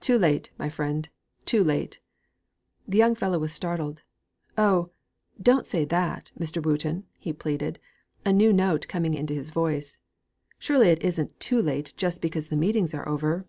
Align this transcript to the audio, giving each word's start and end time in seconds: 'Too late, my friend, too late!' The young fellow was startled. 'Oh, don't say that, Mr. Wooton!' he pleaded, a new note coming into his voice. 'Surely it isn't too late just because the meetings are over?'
'Too 0.00 0.18
late, 0.18 0.50
my 0.58 0.68
friend, 0.68 1.08
too 1.46 1.62
late!' 1.62 2.00
The 2.88 2.98
young 2.98 3.14
fellow 3.14 3.38
was 3.38 3.52
startled. 3.52 4.02
'Oh, 4.58 4.90
don't 5.40 5.66
say 5.66 5.84
that, 5.84 6.32
Mr. 6.36 6.60
Wooton!' 6.60 7.04
he 7.16 7.32
pleaded, 7.32 7.78
a 8.24 8.32
new 8.32 8.52
note 8.52 8.88
coming 8.88 9.14
into 9.14 9.34
his 9.34 9.50
voice. 9.50 9.98
'Surely 10.58 10.88
it 10.88 11.04
isn't 11.04 11.38
too 11.38 11.62
late 11.62 11.94
just 11.96 12.20
because 12.20 12.48
the 12.48 12.56
meetings 12.56 12.92
are 12.92 13.08
over?' 13.08 13.46